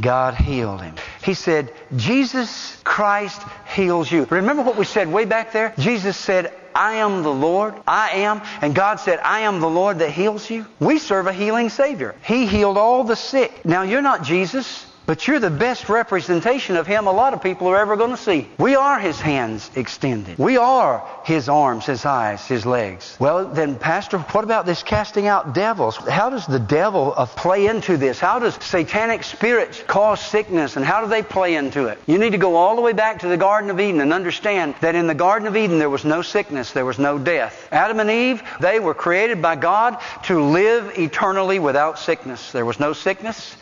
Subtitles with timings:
[0.00, 0.96] God healed him.
[1.22, 3.40] He said, Jesus Christ
[3.72, 4.24] heals you.
[4.24, 5.72] Remember what we said way back there?
[5.78, 7.74] Jesus said, I am the Lord.
[7.86, 8.42] I am.
[8.60, 10.66] And God said, I am the Lord that heals you.
[10.80, 12.14] We serve a healing Savior.
[12.24, 13.64] He healed all the sick.
[13.64, 14.85] Now, you're not Jesus.
[15.06, 18.16] But you're the best representation of Him a lot of people are ever going to
[18.16, 18.48] see.
[18.58, 20.36] We are His hands extended.
[20.36, 23.16] We are His arms, His eyes, His legs.
[23.20, 25.96] Well, then, Pastor, what about this casting out devils?
[25.96, 28.18] How does the devil uh, play into this?
[28.18, 32.00] How does satanic spirits cause sickness and how do they play into it?
[32.06, 34.74] You need to go all the way back to the Garden of Eden and understand
[34.80, 37.68] that in the Garden of Eden there was no sickness, there was no death.
[37.70, 42.50] Adam and Eve, they were created by God to live eternally without sickness.
[42.50, 43.56] There was no sickness,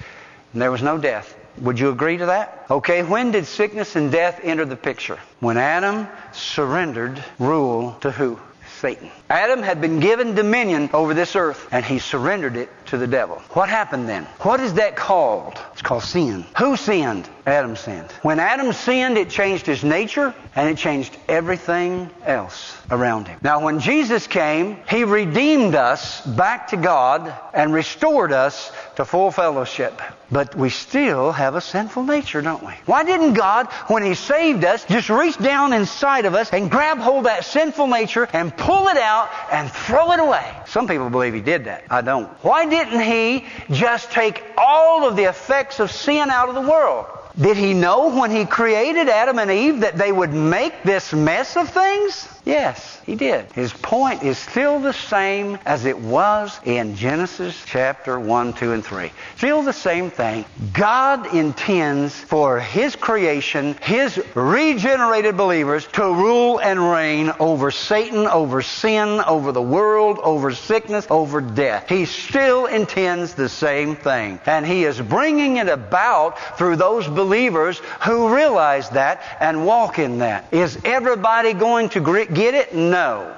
[0.54, 1.36] and there was no death.
[1.58, 2.66] Would you agree to that?
[2.70, 5.19] Okay, when did sickness and death enter the picture?
[5.41, 8.41] When Adam surrendered rule to who?
[8.80, 9.11] Satan.
[9.30, 13.36] Adam had been given dominion over this earth, and he surrendered it to the devil.
[13.50, 14.24] What happened then?
[14.41, 15.58] What is that called?
[15.72, 16.44] It's called sin.
[16.58, 17.28] Who sinned?
[17.47, 18.11] Adam sinned.
[18.23, 23.39] When Adam sinned, it changed his nature, and it changed everything else around him.
[23.42, 29.31] Now, when Jesus came, he redeemed us back to God and restored us to full
[29.31, 30.01] fellowship.
[30.31, 32.73] But we still have a sinful nature, don't we?
[32.86, 36.98] Why didn't God, when He saved us, just reach down inside of us and grab
[36.98, 40.51] hold of that sinful nature and pull it out and throw it away?
[40.67, 41.84] Some people believe He did that.
[41.91, 42.27] I don't.
[42.42, 47.06] Why didn't He just take all of the effects of sin out of the world?
[47.40, 51.56] Did He know when He created Adam and Eve that they would make this mess
[51.56, 52.28] of things?
[52.45, 53.50] Yes, he did.
[53.53, 58.84] His point is still the same as it was in Genesis chapter 1, 2, and
[58.84, 59.11] 3.
[59.36, 60.45] Still the same thing.
[60.75, 68.61] God intends for His creation, His regenerated believers, to rule and reign over Satan, over
[68.61, 71.89] sin, over the world, over sickness, over death.
[71.89, 74.39] He still intends the same thing.
[74.45, 80.18] And He is bringing it about through those believers who realize that and walk in
[80.18, 80.52] that.
[80.52, 82.01] Is everybody going to
[82.34, 82.74] get it?
[82.74, 83.34] No.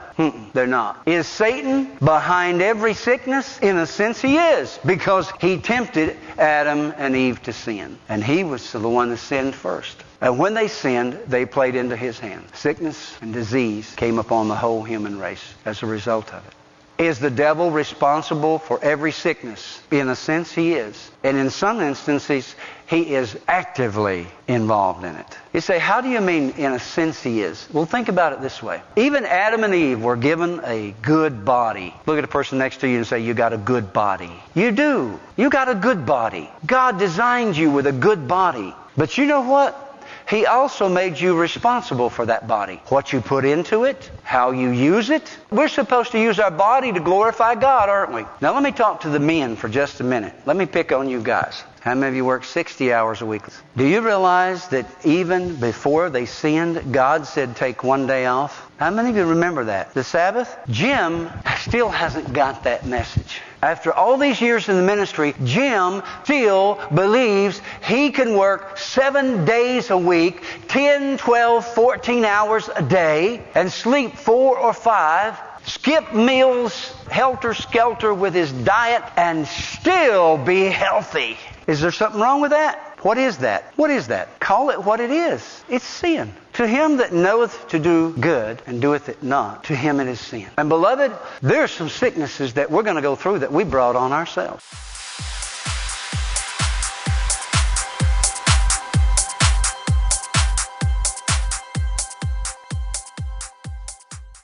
[0.54, 1.02] They're not.
[1.06, 3.58] Is Satan behind every sickness?
[3.58, 7.98] In a sense, he is, because he tempted Adam and Eve to sin.
[8.08, 10.02] And he was the one that sinned first.
[10.22, 12.44] And when they sinned, they played into his hand.
[12.54, 16.54] Sickness and disease came upon the whole human race as a result of it.
[16.98, 19.82] Is the devil responsible for every sickness?
[19.90, 21.10] In a sense, he is.
[21.22, 22.54] And in some instances,
[22.86, 25.26] he is actively involved in it.
[25.52, 27.68] You say, how do you mean in a sense he is?
[27.70, 28.80] Well, think about it this way.
[28.96, 31.92] Even Adam and Eve were given a good body.
[32.06, 34.32] Look at the person next to you and say, you got a good body.
[34.54, 35.20] You do.
[35.36, 36.48] You got a good body.
[36.64, 38.74] God designed you with a good body.
[38.96, 39.85] But you know what?
[40.28, 42.80] He also made you responsible for that body.
[42.88, 45.38] What you put into it, how you use it.
[45.50, 48.24] We're supposed to use our body to glorify God, aren't we?
[48.40, 50.34] Now let me talk to the men for just a minute.
[50.44, 51.62] Let me pick on you guys.
[51.80, 53.42] How many of you work 60 hours a week?
[53.76, 58.68] Do you realize that even before they sinned, God said take one day off?
[58.78, 59.94] How many of you remember that?
[59.94, 60.58] The Sabbath?
[60.68, 63.40] Jim still hasn't got that message.
[63.62, 69.90] After all these years in the ministry, Jim still believes he can work seven days
[69.90, 76.94] a week, 10, 12, 14 hours a day, and sleep four or five, skip meals,
[77.10, 81.36] helter skelter with his diet, and still be healthy.
[81.66, 82.85] Is there something wrong with that?
[83.06, 83.72] What is that?
[83.76, 84.40] What is that?
[84.40, 85.62] Call it what it is.
[85.68, 86.34] It's sin.
[86.54, 90.18] To him that knoweth to do good and doeth it not, to him it is
[90.18, 90.48] sin.
[90.58, 93.94] And beloved, there are some sicknesses that we're going to go through that we brought
[93.94, 94.64] on ourselves.